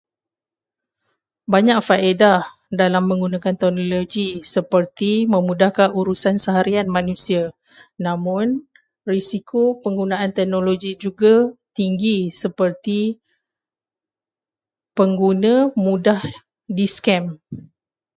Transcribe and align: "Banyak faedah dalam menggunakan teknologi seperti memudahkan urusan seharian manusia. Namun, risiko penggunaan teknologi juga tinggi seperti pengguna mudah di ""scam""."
"Banyak 1.53 1.77
faedah 1.87 2.41
dalam 2.81 3.03
menggunakan 3.09 3.53
teknologi 3.61 4.27
seperti 4.53 5.11
memudahkan 5.33 5.89
urusan 5.99 6.35
seharian 6.45 6.87
manusia. 6.97 7.43
Namun, 8.05 8.45
risiko 9.11 9.61
penggunaan 9.85 10.31
teknologi 10.37 10.91
juga 11.03 11.33
tinggi 11.77 12.17
seperti 12.41 13.01
pengguna 14.97 15.53
mudah 15.85 16.17
di 16.77 16.85
""scam""." 16.95 17.25